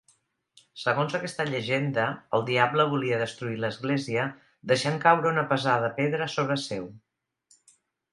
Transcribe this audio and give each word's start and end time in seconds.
Segons 0.83 1.11
aquesta 1.17 1.43
llegenda, 1.49 2.05
el 2.37 2.45
diable 2.47 2.85
volia 2.93 3.19
destruir 3.23 3.57
l'església 3.65 4.23
deixant 4.73 4.97
caure 5.07 5.29
una 5.33 5.45
pesada 5.53 5.93
pedra 6.01 6.29
sobre 6.37 6.57
seu. 6.63 6.89